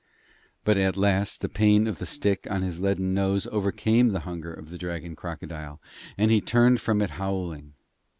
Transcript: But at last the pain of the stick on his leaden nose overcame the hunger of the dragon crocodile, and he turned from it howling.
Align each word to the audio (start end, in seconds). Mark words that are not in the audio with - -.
But 0.63 0.77
at 0.77 0.97
last 0.97 1.41
the 1.41 1.47
pain 1.47 1.85
of 1.85 1.99
the 1.99 2.07
stick 2.07 2.47
on 2.49 2.63
his 2.63 2.81
leaden 2.81 3.13
nose 3.13 3.45
overcame 3.45 4.09
the 4.09 4.21
hunger 4.21 4.51
of 4.51 4.69
the 4.71 4.77
dragon 4.79 5.15
crocodile, 5.15 5.79
and 6.17 6.31
he 6.31 6.41
turned 6.41 6.81
from 6.81 7.03
it 7.03 7.11
howling. 7.21 7.75